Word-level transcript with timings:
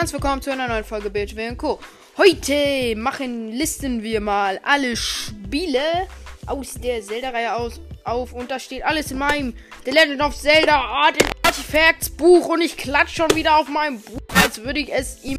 Herzlich 0.00 0.22
willkommen 0.22 0.40
zu 0.40 0.50
einer 0.50 0.66
neuen 0.66 0.82
Folge 0.82 1.10
BHW 1.10 1.56
Co. 1.56 1.78
Heute 2.16 2.96
machen, 2.96 3.52
listen 3.52 4.02
wir 4.02 4.22
mal 4.22 4.58
alle 4.62 4.96
Spiele 4.96 6.08
aus 6.46 6.72
der 6.82 7.02
Zelda-Reihe 7.02 7.54
aus, 7.54 7.82
auf 8.04 8.32
und 8.32 8.50
da 8.50 8.58
steht 8.58 8.82
alles 8.82 9.10
in 9.10 9.18
meinem 9.18 9.52
The 9.84 9.90
Legend 9.90 10.22
of 10.22 10.34
Zelda 10.34 10.80
Art 10.80 11.16
Artifacts 11.42 12.08
Buch 12.08 12.48
und 12.48 12.62
ich 12.62 12.78
klatsche 12.78 13.16
schon 13.16 13.34
wieder 13.34 13.58
auf 13.58 13.68
meinem 13.68 14.00
Buch, 14.00 14.22
als 14.42 14.64
würde 14.64 14.80
ich 14.80 14.90
es 14.90 15.22
ihm, 15.22 15.38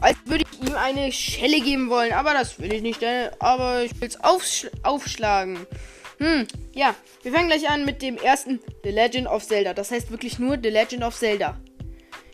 als 0.00 0.16
würde 0.24 0.44
ich 0.50 0.66
ihm 0.66 0.76
eine 0.76 1.12
Schelle 1.12 1.60
geben 1.60 1.90
wollen, 1.90 2.14
aber 2.14 2.32
das 2.32 2.58
will 2.58 2.72
ich 2.72 2.80
nicht, 2.80 3.02
äh, 3.02 3.30
aber 3.38 3.82
ich 3.82 4.00
will 4.00 4.08
es 4.08 4.18
aufsch 4.24 4.66
aufschlagen. 4.82 5.66
Hm, 6.16 6.46
ja, 6.72 6.94
wir 7.22 7.32
fangen 7.32 7.48
gleich 7.48 7.68
an 7.68 7.84
mit 7.84 8.00
dem 8.00 8.16
ersten 8.16 8.60
The 8.82 8.92
Legend 8.92 9.26
of 9.26 9.46
Zelda. 9.46 9.74
Das 9.74 9.90
heißt 9.90 10.10
wirklich 10.10 10.38
nur 10.38 10.56
The 10.62 10.70
Legend 10.70 11.04
of 11.04 11.14
Zelda. 11.14 11.58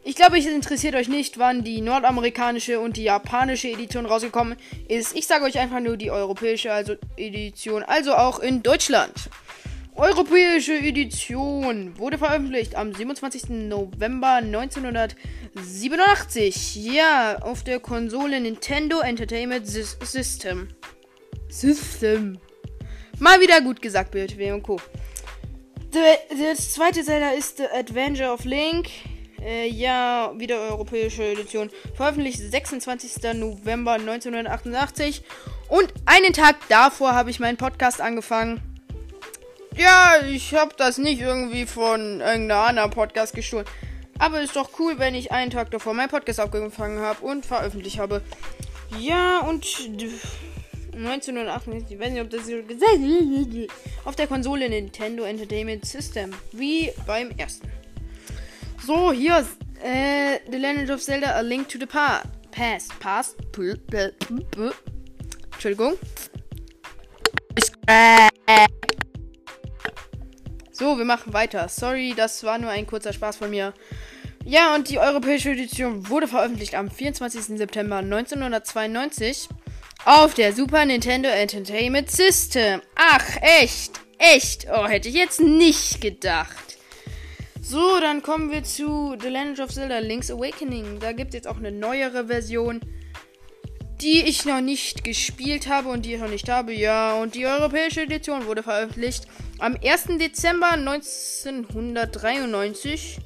Ich 0.08 0.14
glaube, 0.14 0.38
es 0.38 0.46
interessiert 0.46 0.94
euch 0.94 1.08
nicht, 1.08 1.36
wann 1.36 1.64
die 1.64 1.80
nordamerikanische 1.80 2.78
und 2.78 2.96
die 2.96 3.02
japanische 3.02 3.66
Edition 3.66 4.06
rausgekommen 4.06 4.56
ist. 4.86 5.16
Ich 5.16 5.26
sage 5.26 5.44
euch 5.44 5.58
einfach 5.58 5.80
nur 5.80 5.96
die 5.96 6.12
europäische 6.12 6.72
also 6.72 6.94
Edition, 7.16 7.82
also 7.82 8.14
auch 8.14 8.38
in 8.38 8.62
Deutschland. 8.62 9.28
Europäische 9.96 10.78
Edition 10.78 11.98
wurde 11.98 12.18
veröffentlicht 12.18 12.76
am 12.76 12.94
27. 12.94 13.48
November 13.48 14.34
1987. 14.34 16.76
Ja, 16.76 17.38
auf 17.40 17.64
der 17.64 17.80
Konsole 17.80 18.40
Nintendo 18.40 19.00
Entertainment 19.00 19.66
System. 19.66 20.68
System. 21.48 22.38
Mal 23.18 23.40
wieder 23.40 23.60
gut 23.60 23.82
gesagt, 23.82 24.12
BTW 24.12 24.52
und 24.52 24.62
Co. 24.62 24.80
Das 25.90 26.74
zweite 26.74 27.02
Zelda 27.02 27.30
ist 27.30 27.56
The 27.56 27.64
Adventure 27.76 28.32
of 28.32 28.44
Link. 28.44 28.86
Äh, 29.46 29.68
ja, 29.68 30.32
wieder 30.36 30.58
europäische 30.58 31.22
Edition. 31.22 31.70
Veröffentlicht 31.94 32.40
26. 32.40 33.22
November 33.34 33.92
1988. 33.92 35.22
Und 35.68 35.94
einen 36.04 36.32
Tag 36.32 36.56
davor 36.68 37.14
habe 37.14 37.30
ich 37.30 37.38
meinen 37.38 37.56
Podcast 37.56 38.00
angefangen. 38.00 38.60
Ja, 39.76 40.14
ich 40.28 40.52
habe 40.54 40.74
das 40.76 40.98
nicht 40.98 41.20
irgendwie 41.20 41.64
von 41.64 42.20
irgendeiner 42.20 42.66
anderen 42.66 42.90
Podcast 42.90 43.36
gestohlen. 43.36 43.66
Aber 44.18 44.40
ist 44.40 44.56
doch 44.56 44.70
cool, 44.80 44.98
wenn 44.98 45.14
ich 45.14 45.30
einen 45.30 45.52
Tag 45.52 45.70
davor 45.70 45.94
meinen 45.94 46.08
Podcast 46.08 46.40
angefangen 46.40 46.98
habe 46.98 47.24
und 47.24 47.46
veröffentlicht 47.46 48.00
habe. 48.00 48.22
Ja, 48.98 49.40
und 49.40 49.64
1998, 50.92 51.92
ich 51.92 52.00
weiß 52.00 52.10
nicht, 52.10 52.22
ob 52.22 52.30
das 52.30 52.46
so 52.46 52.62
gesagt 52.66 53.70
auf 54.04 54.16
der 54.16 54.26
Konsole 54.26 54.68
Nintendo 54.68 55.22
Entertainment 55.22 55.84
System, 55.84 56.32
wie 56.50 56.90
beim 57.06 57.30
ersten. 57.36 57.75
So, 58.86 59.10
hier 59.10 59.38
ist 59.40 59.58
äh, 59.82 60.38
The 60.48 60.58
Legend 60.58 60.92
of 60.92 61.02
Zelda 61.02 61.32
A 61.32 61.40
Link 61.40 61.68
to 61.68 61.76
the 61.76 61.86
pa 61.86 62.22
Past. 62.52 62.96
Past. 63.00 63.36
Entschuldigung. 65.52 65.94
So, 70.70 70.96
wir 70.96 71.04
machen 71.04 71.32
weiter. 71.32 71.68
Sorry, 71.68 72.14
das 72.16 72.44
war 72.44 72.58
nur 72.58 72.70
ein 72.70 72.86
kurzer 72.86 73.12
Spaß 73.12 73.38
von 73.38 73.50
mir. 73.50 73.74
Ja, 74.44 74.76
und 74.76 74.88
die 74.88 75.00
europäische 75.00 75.50
Edition 75.50 76.08
wurde 76.08 76.28
veröffentlicht 76.28 76.76
am 76.76 76.88
24. 76.88 77.58
September 77.58 77.96
1992 77.96 79.48
auf 80.04 80.34
der 80.34 80.52
Super 80.52 80.84
Nintendo 80.84 81.28
Entertainment 81.28 82.08
System. 82.08 82.80
Ach, 82.94 83.26
echt? 83.40 84.00
Echt? 84.18 84.68
Oh, 84.72 84.86
hätte 84.86 85.08
ich 85.08 85.16
jetzt 85.16 85.40
nicht 85.40 86.00
gedacht. 86.00 86.65
So, 87.68 87.98
dann 87.98 88.22
kommen 88.22 88.52
wir 88.52 88.62
zu 88.62 89.16
The 89.20 89.26
Legend 89.26 89.58
of 89.58 89.74
Zelda 89.74 89.98
Link's 89.98 90.30
Awakening. 90.30 91.00
Da 91.00 91.10
gibt 91.10 91.30
es 91.30 91.34
jetzt 91.34 91.48
auch 91.48 91.56
eine 91.56 91.72
neuere 91.72 92.28
Version, 92.28 92.78
die 94.00 94.22
ich 94.22 94.44
noch 94.44 94.60
nicht 94.60 95.02
gespielt 95.02 95.66
habe 95.66 95.88
und 95.88 96.04
die 96.04 96.14
ich 96.14 96.20
noch 96.20 96.28
nicht 96.28 96.48
habe. 96.48 96.72
Ja, 96.72 97.16
und 97.16 97.34
die 97.34 97.44
europäische 97.44 98.02
Edition 98.02 98.46
wurde 98.46 98.62
veröffentlicht 98.62 99.26
am 99.58 99.76
1. 99.84 100.18
Dezember 100.20 100.74
1993. 100.74 103.18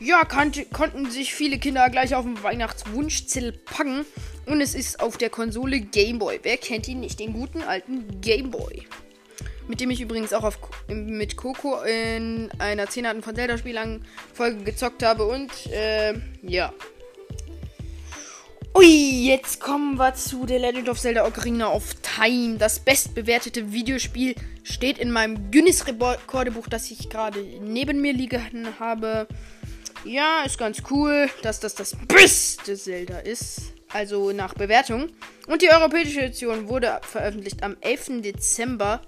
Ja, 0.00 0.26
konnten 0.26 1.10
sich 1.10 1.32
viele 1.32 1.58
Kinder 1.58 1.88
gleich 1.88 2.14
auf 2.14 2.26
den 2.26 2.42
Weihnachtswunschzettel 2.42 3.52
packen. 3.52 4.04
Und 4.44 4.60
es 4.60 4.74
ist 4.74 5.00
auf 5.00 5.16
der 5.16 5.30
Konsole 5.30 5.80
Game 5.80 6.18
Boy. 6.18 6.40
Wer 6.42 6.58
kennt 6.58 6.88
ihn 6.88 7.00
nicht? 7.00 7.18
Den 7.18 7.32
guten 7.32 7.62
alten 7.62 8.20
Game 8.20 8.50
Boy. 8.50 8.86
Mit 9.72 9.80
dem 9.80 9.90
ich 9.90 10.02
übrigens 10.02 10.34
auch 10.34 10.44
auf, 10.44 10.58
mit 10.88 11.38
Coco 11.38 11.80
in 11.80 12.50
einer 12.58 12.90
10 12.90 13.06
Arten 13.06 13.22
von 13.22 13.34
Zelda-Spielern 13.34 14.04
Folge 14.34 14.64
gezockt 14.64 15.02
habe. 15.02 15.24
Und, 15.24 15.50
äh, 15.68 16.12
ja. 16.42 16.74
Ui, 18.76 19.24
jetzt 19.26 19.60
kommen 19.60 19.96
wir 19.96 20.12
zu 20.12 20.44
The 20.46 20.58
Legend 20.58 20.90
of 20.90 21.00
Zelda 21.00 21.26
Ocarina 21.26 21.72
of 21.72 21.94
Time. 22.02 22.58
Das 22.58 22.80
bestbewertete 22.80 23.72
Videospiel 23.72 24.34
steht 24.62 24.98
in 24.98 25.10
meinem 25.10 25.50
Guinness-Rekordebuch, 25.50 26.68
das 26.68 26.90
ich 26.90 27.08
gerade 27.08 27.42
neben 27.62 28.02
mir 28.02 28.12
liegen 28.12 28.78
habe. 28.78 29.26
Ja, 30.04 30.42
ist 30.44 30.58
ganz 30.58 30.82
cool, 30.90 31.30
dass 31.40 31.60
das 31.60 31.74
das 31.74 31.96
beste 32.08 32.76
Zelda 32.76 33.20
ist. 33.20 33.72
Also 33.90 34.32
nach 34.32 34.52
Bewertung. 34.52 35.08
Und 35.46 35.62
die 35.62 35.70
europäische 35.70 36.20
Edition 36.20 36.68
wurde 36.68 37.00
veröffentlicht 37.00 37.62
am 37.62 37.78
11. 37.80 38.20
Dezember 38.20 39.00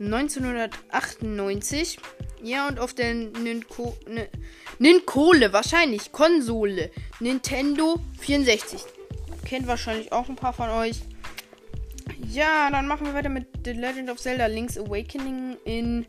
1998. 0.00 1.98
Ja, 2.42 2.68
und 2.68 2.78
auf 2.78 2.94
der 2.94 3.12
Ninko, 3.14 3.96
ne, 4.08 4.28
Ninkole, 4.78 5.52
wahrscheinlich, 5.52 6.12
Konsole. 6.12 6.92
Nintendo 7.20 7.96
64. 8.20 8.80
Kennt 9.44 9.66
wahrscheinlich 9.66 10.12
auch 10.12 10.28
ein 10.28 10.36
paar 10.36 10.52
von 10.52 10.70
euch. 10.70 11.00
Ja, 12.28 12.70
dann 12.70 12.86
machen 12.86 13.06
wir 13.06 13.14
weiter 13.14 13.30
mit 13.30 13.48
The 13.64 13.72
Legend 13.72 14.10
of 14.10 14.18
Zelda 14.18 14.46
Link's 14.46 14.78
Awakening 14.78 15.56
in 15.64 16.06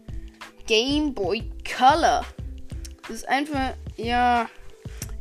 Game 0.68 1.14
Boy 1.14 1.50
Color. 1.64 2.26
Das 3.08 3.18
ist 3.18 3.28
einfach, 3.28 3.74
ja, 3.96 4.48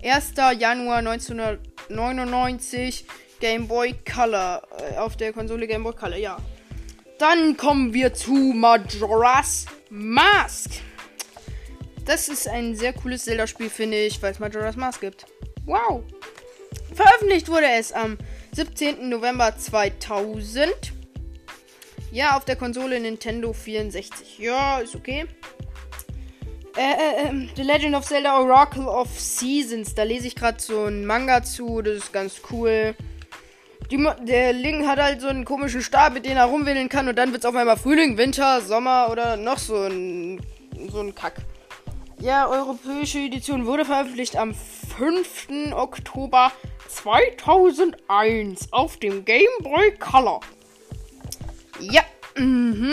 1. 0.02 0.32
Januar 0.58 0.98
1999 0.98 3.06
Game 3.40 3.66
Boy 3.68 3.94
Color 4.04 4.62
äh, 4.78 4.98
auf 4.98 5.16
der 5.16 5.32
Konsole 5.32 5.66
Game 5.66 5.82
Boy 5.82 5.94
Color, 5.94 6.16
ja. 6.16 6.36
Dann 7.18 7.56
kommen 7.56 7.94
wir 7.94 8.12
zu 8.12 8.34
Majora's 8.34 9.64
Mask. 9.88 10.70
Das 12.04 12.28
ist 12.28 12.46
ein 12.46 12.76
sehr 12.76 12.92
cooles 12.92 13.24
Zelda-Spiel, 13.24 13.70
finde 13.70 13.98
ich, 13.98 14.20
weil 14.22 14.32
es 14.32 14.38
Majora's 14.38 14.76
Mask 14.76 15.00
gibt. 15.00 15.26
Wow. 15.64 16.04
Veröffentlicht 16.94 17.48
wurde 17.48 17.68
es 17.68 17.92
am 17.92 18.18
17. 18.52 19.08
November 19.08 19.56
2000. 19.56 20.70
Ja, 22.12 22.36
auf 22.36 22.44
der 22.44 22.56
Konsole 22.56 23.00
Nintendo 23.00 23.52
64. 23.52 24.38
Ja, 24.38 24.78
ist 24.78 24.94
okay. 24.94 25.26
Äh, 26.76 26.80
äh, 26.80 27.28
äh, 27.28 27.48
The 27.56 27.62
Legend 27.62 27.94
of 27.94 28.04
Zelda 28.04 28.38
Oracle 28.38 28.86
of 28.86 29.08
Seasons. 29.18 29.94
Da 29.94 30.02
lese 30.02 30.26
ich 30.26 30.36
gerade 30.36 30.60
so 30.60 30.84
ein 30.84 31.06
Manga 31.06 31.42
zu. 31.42 31.80
Das 31.80 31.96
ist 31.96 32.12
ganz 32.12 32.42
cool. 32.50 32.94
Die, 33.90 34.04
der 34.22 34.52
Link 34.52 34.86
hat 34.86 34.98
halt 34.98 35.20
so 35.20 35.28
einen 35.28 35.44
komischen 35.44 35.82
Stab, 35.82 36.14
mit 36.14 36.26
dem 36.26 36.36
er 36.36 36.46
rumwählen 36.46 36.88
kann. 36.88 37.08
Und 37.08 37.16
dann 37.16 37.32
wird 37.32 37.44
es 37.44 37.48
auf 37.48 37.54
einmal 37.54 37.76
Frühling, 37.76 38.16
Winter, 38.16 38.60
Sommer 38.60 39.08
oder 39.10 39.36
noch 39.36 39.58
so 39.58 39.76
ein, 39.84 40.40
so 40.90 41.00
ein 41.00 41.14
Kack. 41.14 41.34
Ja, 42.18 42.48
europäische 42.48 43.18
Edition 43.18 43.66
wurde 43.66 43.84
veröffentlicht 43.84 44.36
am 44.36 44.54
5. 44.54 45.72
Oktober 45.72 46.50
2001 46.88 48.72
auf 48.72 48.96
dem 48.96 49.24
Game 49.24 49.42
Boy 49.60 49.92
Color. 49.98 50.40
Ja, 51.78 52.02
mhm. 52.36 52.90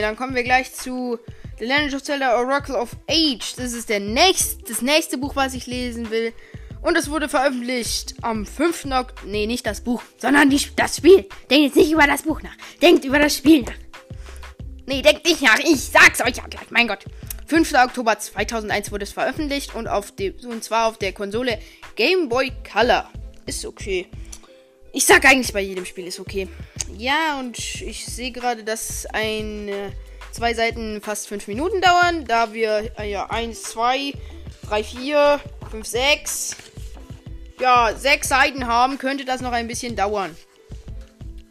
Dann 0.00 0.16
kommen 0.16 0.34
wir 0.34 0.42
gleich 0.42 0.74
zu 0.74 1.18
The 1.58 1.64
Legend 1.64 1.94
of 1.94 2.02
Zelda 2.02 2.38
Oracle 2.38 2.76
of 2.76 2.96
Age. 3.08 3.54
Das 3.56 3.72
ist 3.72 3.88
der 3.88 4.00
nächst, 4.00 4.68
das 4.68 4.82
nächste 4.82 5.18
Buch, 5.18 5.36
was 5.36 5.54
ich 5.54 5.66
lesen 5.66 6.10
will. 6.10 6.32
Und 6.80 6.96
es 6.96 7.10
wurde 7.10 7.28
veröffentlicht 7.28 8.14
am 8.22 8.46
5. 8.46 8.86
Oktober. 8.86 9.26
Nee, 9.26 9.46
nicht 9.46 9.66
das 9.66 9.80
Buch, 9.80 10.02
sondern 10.16 10.50
die, 10.50 10.60
das 10.76 10.96
Spiel. 10.96 11.26
Denkt 11.50 11.66
jetzt 11.66 11.76
nicht 11.76 11.92
über 11.92 12.06
das 12.06 12.22
Buch 12.22 12.42
nach. 12.42 12.56
Denkt 12.80 13.04
über 13.04 13.18
das 13.18 13.36
Spiel 13.36 13.62
nach. 13.62 13.74
Nee, 14.86 15.02
denkt 15.02 15.26
nicht 15.26 15.42
nach. 15.42 15.58
Ich 15.58 15.80
sag's 15.82 16.20
euch 16.20 16.36
ja 16.36 16.46
gleich. 16.46 16.70
Mein 16.70 16.88
Gott. 16.88 17.04
5. 17.46 17.74
Oktober 17.74 18.18
2001 18.18 18.92
wurde 18.92 19.04
es 19.04 19.12
veröffentlicht 19.12 19.74
und, 19.74 19.88
auf 19.88 20.12
dem, 20.12 20.34
und 20.44 20.62
zwar 20.62 20.86
auf 20.86 20.98
der 20.98 21.12
Konsole 21.12 21.58
Game 21.96 22.28
Boy 22.28 22.52
Color. 22.70 23.10
Ist 23.46 23.64
okay. 23.64 24.06
Ich 24.92 25.04
sag 25.04 25.24
eigentlich 25.24 25.52
bei 25.52 25.60
jedem 25.60 25.84
Spiel 25.84 26.06
ist 26.06 26.20
okay. 26.20 26.48
Ja, 26.96 27.38
und 27.38 27.58
ich 27.58 28.04
sehe 28.04 28.32
gerade, 28.32 28.64
dass 28.64 29.06
ein, 29.06 29.70
zwei 30.32 30.54
Seiten 30.54 31.00
fast 31.00 31.28
fünf 31.28 31.46
Minuten 31.48 31.80
dauern, 31.80 32.24
da 32.26 32.52
wir 32.52 32.90
äh, 32.98 33.10
ja 33.10 33.30
1, 33.30 33.62
2, 33.62 34.12
3, 34.68 34.84
4, 34.84 35.40
5, 35.68 35.86
6, 35.86 36.56
ja, 37.60 37.92
sechs 37.96 38.28
Seiten 38.28 38.66
haben, 38.66 38.98
könnte 38.98 39.24
das 39.24 39.40
noch 39.40 39.52
ein 39.52 39.68
bisschen 39.68 39.96
dauern. 39.96 40.34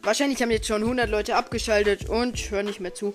Wahrscheinlich 0.02 0.40
haben 0.40 0.50
jetzt 0.50 0.66
schon 0.66 0.82
100 0.82 1.08
Leute 1.10 1.36
abgeschaltet 1.36 2.08
und 2.08 2.50
hören 2.50 2.66
nicht 2.66 2.80
mehr 2.80 2.94
zu. 2.94 3.12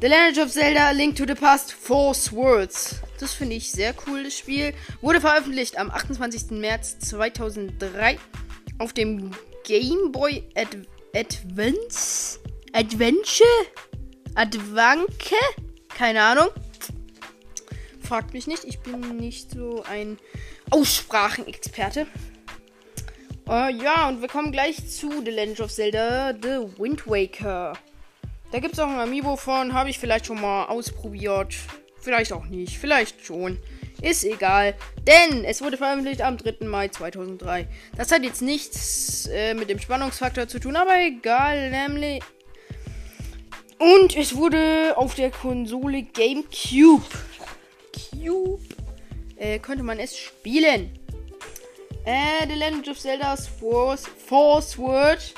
The 0.00 0.08
Legend 0.08 0.46
of 0.46 0.52
Zelda 0.52 0.90
Link 0.90 1.16
to 1.16 1.24
the 1.26 1.34
Past 1.34 1.72
Four 1.72 2.14
Swords. 2.14 2.96
Das 3.18 3.34
finde 3.34 3.56
ich 3.56 3.70
sehr 3.70 3.94
cool, 4.06 4.24
das 4.24 4.36
Spiel. 4.36 4.74
Wurde 5.00 5.20
veröffentlicht 5.20 5.78
am 5.78 5.90
28. 5.90 6.50
März 6.52 6.98
2003 6.98 8.18
auf 8.78 8.92
dem 8.92 9.30
Game 9.64 10.10
Boy 10.12 10.42
Ad 10.56 10.76
Advance? 11.14 12.40
Adventure? 12.72 13.48
Advanke? 14.34 15.36
Keine 15.88 16.22
Ahnung. 16.22 16.48
Fragt 18.12 18.34
mich 18.34 18.46
nicht, 18.46 18.64
ich 18.64 18.78
bin 18.80 19.16
nicht 19.16 19.52
so 19.52 19.84
ein 19.90 20.18
Aussprachenexperte. 20.68 22.06
Uh, 23.48 23.68
ja, 23.68 24.06
und 24.06 24.20
wir 24.20 24.28
kommen 24.28 24.52
gleich 24.52 24.86
zu 24.86 25.24
The 25.24 25.30
Legend 25.30 25.62
of 25.62 25.72
Zelda 25.72 26.34
The 26.34 26.78
Wind 26.78 27.06
Waker. 27.06 27.72
Da 28.50 28.58
gibt 28.58 28.74
es 28.74 28.80
auch 28.80 28.88
ein 28.88 28.98
Amiibo 28.98 29.36
von, 29.36 29.72
habe 29.72 29.88
ich 29.88 29.98
vielleicht 29.98 30.26
schon 30.26 30.42
mal 30.42 30.66
ausprobiert. 30.66 31.54
Vielleicht 32.02 32.34
auch 32.34 32.44
nicht, 32.44 32.76
vielleicht 32.76 33.24
schon. 33.24 33.58
Ist 34.02 34.24
egal, 34.24 34.74
denn 35.06 35.46
es 35.46 35.62
wurde 35.62 35.78
veröffentlicht 35.78 36.20
am 36.20 36.36
3. 36.36 36.66
Mai 36.66 36.88
2003. 36.88 37.66
Das 37.96 38.12
hat 38.12 38.24
jetzt 38.24 38.42
nichts 38.42 39.26
äh, 39.32 39.54
mit 39.54 39.70
dem 39.70 39.78
Spannungsfaktor 39.78 40.46
zu 40.48 40.58
tun, 40.58 40.76
aber 40.76 40.98
egal, 41.00 41.70
nämlich. 41.70 42.22
Und 43.78 44.14
es 44.18 44.36
wurde 44.36 44.98
auf 44.98 45.14
der 45.14 45.30
Konsole 45.30 46.02
GameCube. 46.02 47.02
Cube. 47.92 48.62
Äh, 49.36 49.58
könnte 49.58 49.82
man 49.82 49.98
es 49.98 50.16
spielen. 50.16 50.98
Äh, 52.04 52.46
The 52.48 52.54
Legend 52.54 52.88
of 52.88 52.98
Zelda's 52.98 53.46
Force, 53.46 54.06
Force 54.26 54.78
Word. 54.78 55.34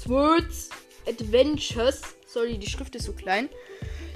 Swords 0.00 0.70
Adventures. 1.08 2.02
Sorry, 2.26 2.58
die 2.58 2.68
Schrift 2.68 2.94
ist 2.94 3.04
so 3.04 3.12
klein. 3.12 3.48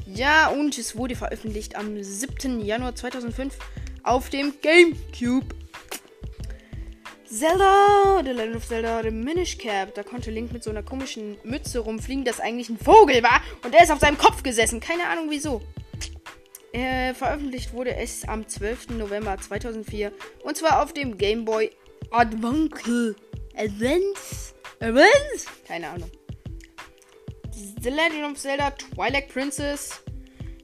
Ja, 0.06 0.48
und 0.48 0.76
es 0.78 0.96
wurde 0.96 1.14
veröffentlicht 1.14 1.76
am 1.76 2.02
7. 2.02 2.60
Januar 2.64 2.94
2005 2.94 3.56
auf 4.02 4.30
dem 4.30 4.54
GameCube. 4.60 5.54
Zelda, 7.24 8.22
The 8.24 8.30
Legend 8.32 8.56
of 8.56 8.66
Zelda, 8.66 9.02
The 9.02 9.10
Minish 9.12 9.56
Cap. 9.58 9.94
Da 9.94 10.02
konnte 10.02 10.32
Link 10.32 10.52
mit 10.52 10.64
so 10.64 10.70
einer 10.70 10.82
komischen 10.82 11.38
Mütze 11.44 11.78
rumfliegen, 11.78 12.24
das 12.24 12.40
eigentlich 12.40 12.68
ein 12.68 12.78
Vogel 12.78 13.22
war. 13.22 13.40
Und 13.62 13.72
er 13.72 13.84
ist 13.84 13.92
auf 13.92 14.00
seinem 14.00 14.18
Kopf 14.18 14.42
gesessen. 14.42 14.80
Keine 14.80 15.06
Ahnung 15.06 15.26
wieso. 15.30 15.62
Äh, 16.72 17.14
veröffentlicht 17.14 17.72
wurde 17.72 17.96
es 17.96 18.26
am 18.28 18.46
12. 18.46 18.90
November 18.90 19.36
2004. 19.36 20.12
Und 20.44 20.56
zwar 20.56 20.82
auf 20.82 20.92
dem 20.92 21.18
Game 21.18 21.44
Boy 21.44 21.70
Advance. 22.10 23.16
Advance? 23.56 24.54
Advance? 24.80 25.46
Keine 25.66 25.88
Ahnung. 25.88 26.10
The 27.82 27.90
Legend 27.90 28.24
of 28.30 28.38
Zelda 28.38 28.70
Twilight 28.70 29.28
Princess. 29.28 30.02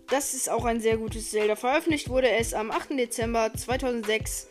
Das 0.08 0.34
ist 0.34 0.48
auch 0.48 0.64
ein 0.64 0.80
sehr 0.80 0.96
gutes 0.96 1.30
Zelda. 1.30 1.56
Veröffentlicht 1.56 2.08
wurde 2.08 2.30
es 2.30 2.54
am 2.54 2.70
8. 2.70 2.90
Dezember 2.90 3.52
2006. 3.52 4.48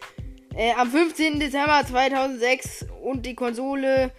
Äh, 0.56 0.74
am 0.74 0.92
15. 0.92 1.40
Dezember 1.40 1.84
2006. 1.88 2.86
Und 3.01 3.25
die 3.25 3.36
Konsole 3.36 4.12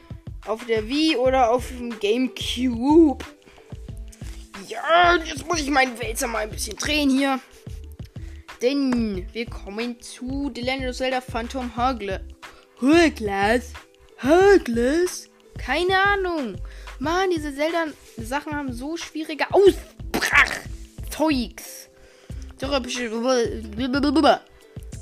auf 0.46 0.64
der 0.64 0.88
Wii 0.88 1.16
oder 1.16 1.50
auf 1.50 1.68
dem 1.68 1.98
GameCube. 1.98 3.24
Ja, 4.68 5.16
jetzt 5.24 5.46
muss 5.46 5.60
ich 5.60 5.70
meinen 5.70 5.96
Wälzer 6.00 6.26
mal 6.26 6.40
ein 6.40 6.50
bisschen 6.50 6.76
drehen 6.76 7.08
hier. 7.10 7.38
Denn 8.62 9.28
wir 9.32 9.46
kommen 9.46 10.00
zu 10.00 10.50
The 10.54 10.62
Legend 10.62 10.90
of 10.90 10.96
Zelda 10.96 11.20
Phantom 11.20 11.70
Hourglass. 11.76 12.22
Hourglass? 14.22 15.28
Keine 15.58 15.98
Ahnung. 15.98 16.56
Mann, 16.98 17.28
diese 17.30 17.54
Zelda-Sachen 17.54 18.54
haben 18.54 18.72
so 18.72 18.96
schwierige 18.96 19.44
Ausbrach-Zeugs. 19.52 21.90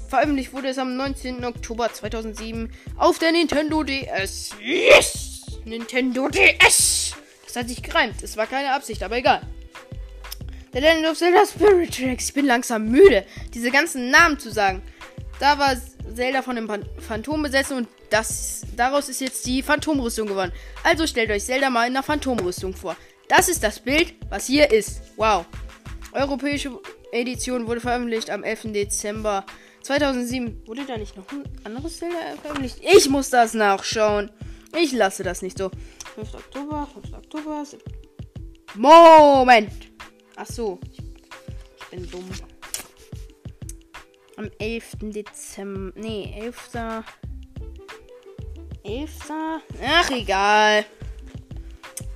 Veröffentlicht 0.08 0.52
wurde 0.52 0.68
es 0.68 0.78
am 0.78 0.96
19. 0.96 1.44
Oktober 1.44 1.92
2007 1.92 2.72
auf 2.96 3.18
der 3.18 3.32
Nintendo 3.32 3.82
DS. 3.82 4.50
Yes! 4.60 5.42
Nintendo 5.64 6.28
DS! 6.28 7.14
Das 7.46 7.56
hat 7.56 7.68
sich 7.68 7.82
gereimt. 7.82 8.22
Es 8.22 8.36
war 8.36 8.46
keine 8.46 8.72
Absicht, 8.72 9.02
aber 9.02 9.16
egal. 9.16 9.42
The 10.74 10.80
Legend 10.80 11.06
of 11.06 11.16
Zelda 11.16 11.46
Spirit 11.46 11.94
Tracks. 11.94 12.30
Ich 12.30 12.34
bin 12.34 12.46
langsam 12.46 12.88
müde, 12.88 13.24
diese 13.54 13.70
ganzen 13.70 14.10
Namen 14.10 14.40
zu 14.40 14.50
sagen. 14.50 14.82
Da 15.38 15.56
war 15.56 15.76
Zelda 16.12 16.42
von 16.42 16.56
dem 16.56 16.68
Phantom 16.98 17.44
besessen 17.44 17.76
und 17.76 17.88
das, 18.10 18.62
daraus 18.76 19.08
ist 19.08 19.20
jetzt 19.20 19.46
die 19.46 19.62
Phantomrüstung 19.62 20.26
geworden. 20.26 20.50
Also 20.82 21.06
stellt 21.06 21.30
euch 21.30 21.44
Zelda 21.44 21.70
mal 21.70 21.86
in 21.86 21.92
einer 21.92 22.02
Phantomrüstung 22.02 22.74
vor. 22.74 22.96
Das 23.28 23.48
ist 23.48 23.62
das 23.62 23.78
Bild, 23.78 24.14
was 24.30 24.46
hier 24.48 24.72
ist. 24.72 25.02
Wow. 25.16 25.46
Europäische 26.12 26.80
Edition 27.12 27.68
wurde 27.68 27.80
veröffentlicht 27.80 28.28
am 28.30 28.42
11. 28.42 28.72
Dezember 28.72 29.46
2007. 29.82 30.66
Wurde 30.66 30.86
da 30.86 30.96
nicht 30.96 31.16
noch 31.16 31.30
ein 31.30 31.44
anderes 31.62 31.98
Zelda 31.98 32.16
veröffentlicht? 32.42 32.80
Ich 32.80 33.08
muss 33.08 33.30
das 33.30 33.54
nachschauen. 33.54 34.28
Ich 34.76 34.90
lasse 34.90 35.22
das 35.22 35.40
nicht 35.40 35.56
so. 35.56 35.70
5. 36.16 36.34
Oktober, 36.34 36.88
5. 36.92 37.12
Oktober. 37.14 37.62
Moment. 38.74 39.93
Ach 40.36 40.46
so. 40.46 40.78
Ich 40.92 41.88
bin 41.90 42.10
dumm. 42.10 42.28
Am 44.36 44.50
11. 44.58 44.96
Dezember. 45.00 45.92
Nee, 45.94 46.34
11. 46.36 46.70
11. 48.82 49.12
Ach, 49.30 50.10
egal. 50.10 50.84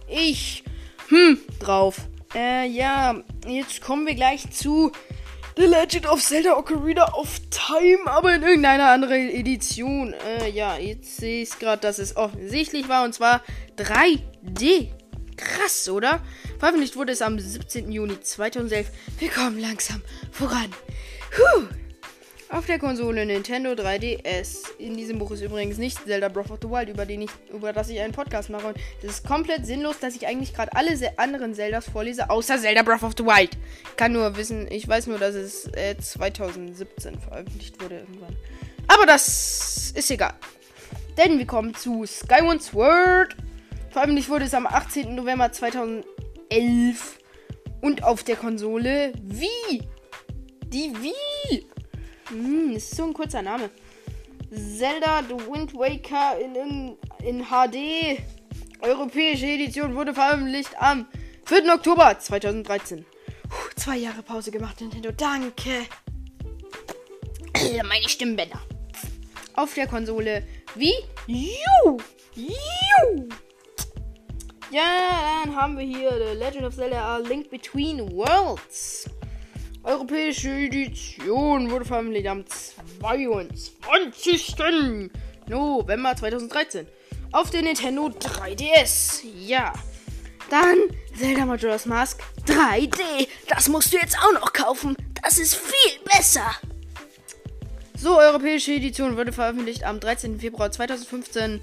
Ich. 0.09 0.65
Hm, 1.09 1.38
drauf. 1.61 2.09
Äh, 2.35 2.67
ja. 2.69 3.23
Jetzt 3.47 3.81
kommen 3.81 4.06
wir 4.06 4.15
gleich 4.15 4.50
zu 4.50 4.93
The 5.56 5.64
Legend 5.64 6.06
of 6.06 6.23
Zelda 6.23 6.56
Ocarina 6.56 7.14
of 7.14 7.41
Time, 7.50 8.06
aber 8.06 8.35
in 8.35 8.43
irgendeiner 8.43 8.91
anderen 8.91 9.29
Edition. 9.29 10.12
Äh, 10.12 10.50
ja, 10.50 10.76
jetzt 10.76 11.17
sehe 11.17 11.43
ich 11.43 11.59
gerade, 11.59 11.82
dass 11.82 11.99
es 11.99 12.17
offensichtlich 12.17 12.88
war 12.88 13.05
und 13.05 13.12
zwar 13.12 13.43
3D. 13.76 14.91
Krass, 15.38 15.88
oder? 15.88 16.20
Veröffentlicht 16.58 16.96
wurde 16.96 17.12
es 17.12 17.23
am 17.23 17.38
17. 17.38 17.90
Juni 17.90 18.20
2011. 18.20 18.88
Wir 19.19 19.31
kommen 19.31 19.58
langsam 19.58 20.02
voran. 20.32 20.70
Puh. 21.31 21.67
Auf 22.50 22.64
der 22.64 22.79
Konsole 22.79 23.25
Nintendo 23.26 23.73
3DS. 23.73 24.70
In 24.79 24.96
diesem 24.96 25.19
Buch 25.19 25.31
ist 25.31 25.43
übrigens 25.43 25.76
nicht 25.76 26.02
Zelda 26.05 26.29
Breath 26.29 26.50
of 26.50 26.58
the 26.62 26.69
Wild, 26.69 26.88
über, 26.88 27.05
den 27.05 27.23
ich, 27.23 27.31
über 27.52 27.75
das 27.75 27.90
ich 27.90 28.00
einen 28.00 28.12
Podcast 28.12 28.49
mache. 28.49 28.69
Und 28.69 28.76
das 29.02 29.12
ist 29.12 29.26
komplett 29.26 29.67
sinnlos, 29.67 29.99
dass 30.00 30.17
ich 30.17 30.26
eigentlich 30.26 30.55
gerade 30.55 30.75
alle 30.75 30.96
anderen 31.19 31.55
Zeldas 31.55 31.88
vorlese, 31.90 32.31
außer 32.31 32.58
Zelda 32.58 32.82
Breath 32.82 33.02
of 33.02 33.12
the 33.19 33.25
Wild. 33.25 33.50
Ich 33.90 33.96
kann 33.96 34.12
nur 34.12 34.37
wissen, 34.37 34.67
ich 34.70 34.88
weiß 34.88 35.08
nur, 35.08 35.19
dass 35.19 35.35
es 35.35 35.67
äh, 35.75 35.96
2017 35.99 37.20
veröffentlicht 37.20 37.82
wurde 37.82 38.00
irgendwann. 38.00 38.35
Aber 38.88 39.04
das 39.04 39.92
ist 39.95 40.11
egal. 40.11 40.33
Denn 41.18 41.38
wir 41.38 41.47
kommen 41.47 41.75
zu 41.75 42.07
Skyward 42.07 42.62
Sword. 42.62 43.37
Veröffentlicht 43.90 44.28
wurde 44.28 44.45
es 44.45 44.54
am 44.54 44.66
18. 44.66 45.14
November 45.14 45.50
2011. 45.50 47.18
Und 47.80 48.02
auf 48.02 48.23
der 48.23 48.37
Konsole 48.37 49.12
Wii. 49.23 49.83
Die 50.66 50.92
Wii. 51.00 51.66
Hm, 52.28 52.73
ist 52.73 52.95
so 52.95 53.04
ein 53.04 53.14
kurzer 53.14 53.42
Name. 53.42 53.71
Zelda 54.50 55.23
The 55.23 55.35
Wind 55.35 55.75
Waker 55.75 56.38
in, 56.38 56.97
in, 57.25 57.45
HD. 57.45 58.21
Europäische 58.80 59.47
Edition 59.47 59.95
wurde 59.95 60.14
veröffentlicht 60.14 60.71
am 60.78 61.07
4. 61.45 61.75
Oktober 61.75 62.18
2013. 62.18 63.04
Puh, 63.49 63.75
zwei 63.76 63.97
Jahre 63.97 64.23
Pause 64.23 64.50
gemacht, 64.50 64.80
Nintendo. 64.80 65.11
Danke. 65.12 65.87
Meine 67.85 68.09
Stimmbänder. 68.09 68.61
Auf 69.54 69.75
der 69.75 69.87
Konsole 69.87 70.47
wie 70.75 70.95
Ju. 71.26 71.99
Ju. 72.35 73.28
Ja, 74.71 75.43
dann 75.45 75.57
haben 75.57 75.79
wir 75.79 75.85
hier 75.85 76.11
The 76.11 76.37
Legend 76.39 76.65
of 76.67 76.75
Zelda 76.77 77.17
A 77.17 77.17
Link 77.19 77.49
Between 77.49 78.13
Worlds. 78.13 79.09
Europäische 79.83 80.51
Edition 80.51 81.71
wurde 81.71 81.87
veröffentlicht 81.87 82.27
am 82.27 82.45
22. 83.01 84.57
November 85.47 86.15
2013 86.15 86.87
auf 87.33 87.49
der 87.49 87.63
Nintendo 87.63 88.09
3DS. 88.09 89.23
Ja. 89.47 89.73
Dann 90.51 90.77
Zelda 91.19 91.47
Majora's 91.47 91.87
Mask 91.87 92.21
3D. 92.47 93.27
Das 93.49 93.71
musst 93.71 93.95
du 93.95 93.97
jetzt 93.97 94.19
auch 94.19 94.35
noch 94.35 94.53
kaufen. 94.53 94.97
Das 95.23 95.39
ist 95.39 95.55
viel 95.55 95.99
besser. 96.05 96.51
So, 97.97 98.19
europäische 98.19 98.73
Edition 98.73 99.17
wurde 99.17 99.33
veröffentlicht 99.33 99.85
am 99.85 99.99
13. 99.99 100.39
Februar 100.39 100.71
2015. 100.71 101.63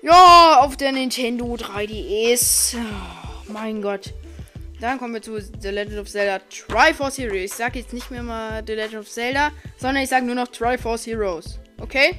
Ja, 0.00 0.60
auf 0.60 0.76
der 0.76 0.92
Nintendo 0.92 1.54
3DS. 1.56 2.76
Oh, 2.76 3.52
mein 3.52 3.82
Gott. 3.82 4.12
Dann 4.80 4.96
kommen 4.98 5.14
wir 5.14 5.22
zu 5.22 5.40
The 5.40 5.70
Legend 5.70 5.98
of 5.98 6.08
Zelda 6.08 6.40
Triforce 6.48 7.18
Heroes. 7.18 7.44
Ich 7.50 7.54
sage 7.54 7.80
jetzt 7.80 7.92
nicht 7.92 8.08
mehr 8.12 8.22
mal 8.22 8.62
The 8.64 8.74
Legend 8.74 9.00
of 9.00 9.10
Zelda, 9.10 9.50
sondern 9.76 10.04
ich 10.04 10.08
sage 10.08 10.24
nur 10.24 10.36
noch 10.36 10.46
Triforce 10.48 11.06
Heroes. 11.06 11.58
Okay? 11.80 12.14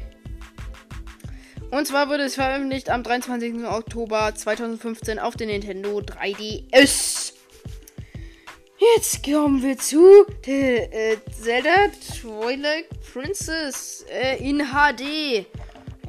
Und 1.72 1.88
zwar 1.88 2.10
wurde 2.10 2.24
es 2.24 2.36
veröffentlicht 2.36 2.90
am 2.90 3.02
23. 3.02 3.64
Oktober 3.64 4.34
2015 4.36 5.18
auf 5.18 5.38
der 5.38 5.48
Nintendo 5.48 6.00
3DS. 6.00 7.32
Jetzt 8.96 9.24
kommen 9.24 9.64
wir 9.64 9.78
zu 9.78 10.26
der 10.46 10.94
äh, 10.94 11.18
Zelda 11.32 11.88
Twilight 12.20 12.88
Princess 13.14 14.06
äh, 14.10 14.38
in 14.38 14.68
HD. 14.74 15.46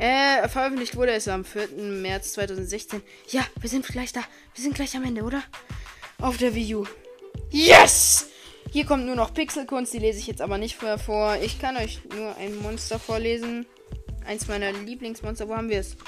Äh, 0.00 0.48
veröffentlicht 0.48 0.96
wurde 0.96 1.12
es 1.12 1.28
am 1.28 1.44
4. 1.44 1.68
März 1.76 2.32
2016. 2.32 3.02
Ja, 3.28 3.44
wir 3.60 3.68
sind 3.68 3.86
gleich 3.86 4.14
da. 4.14 4.20
Wir 4.54 4.64
sind 4.64 4.74
gleich 4.74 4.96
am 4.96 5.04
Ende, 5.04 5.22
oder? 5.22 5.42
Auf 6.18 6.38
der 6.38 6.54
Wii 6.54 6.76
U. 6.76 6.86
Yes! 7.50 8.30
Hier 8.70 8.86
kommt 8.86 9.04
nur 9.04 9.14
noch 9.14 9.34
Pixelkunst, 9.34 9.92
die 9.92 9.98
lese 9.98 10.18
ich 10.18 10.26
jetzt 10.26 10.40
aber 10.40 10.56
nicht 10.56 10.76
vorher 10.76 10.98
vor. 10.98 11.36
Ich 11.42 11.60
kann 11.60 11.76
euch 11.76 12.00
nur 12.16 12.34
ein 12.36 12.56
Monster 12.62 12.98
vorlesen. 12.98 13.66
Eins 14.24 14.48
meiner 14.48 14.72
Lieblingsmonster. 14.72 15.46
Wo 15.46 15.54
haben 15.54 15.68
wir 15.68 15.80
es? 15.80 15.98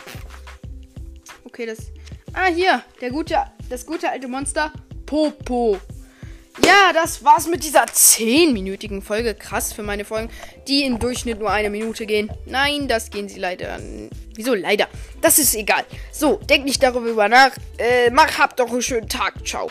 Okay, 1.44 1.66
das. 1.66 1.92
Ah, 2.32 2.46
hier. 2.46 2.82
Der 3.02 3.10
gute, 3.10 3.44
das 3.68 3.84
gute 3.84 4.08
alte 4.08 4.26
Monster. 4.26 4.72
Popo. 5.04 5.78
Ja, 6.64 6.92
das 6.92 7.24
war's 7.24 7.48
mit 7.48 7.64
dieser 7.64 7.84
10-minütigen 7.84 9.02
Folge. 9.02 9.34
Krass 9.34 9.72
für 9.72 9.82
meine 9.82 10.04
Folgen, 10.04 10.30
die 10.68 10.84
im 10.84 10.98
Durchschnitt 10.98 11.38
nur 11.38 11.50
eine 11.50 11.70
Minute 11.70 12.06
gehen. 12.06 12.30
Nein, 12.46 12.88
das 12.88 13.10
gehen 13.10 13.28
sie 13.28 13.40
leider. 13.40 13.78
Wieso 14.34 14.54
leider? 14.54 14.86
Das 15.20 15.38
ist 15.38 15.54
egal. 15.54 15.84
So, 16.12 16.36
denkt 16.36 16.66
nicht 16.66 16.82
darüber 16.82 17.28
nach. 17.28 17.50
Äh, 17.78 18.10
mach, 18.10 18.38
habt 18.38 18.60
doch 18.60 18.70
einen 18.70 18.82
schönen 18.82 19.08
Tag. 19.08 19.46
Ciao. 19.46 19.70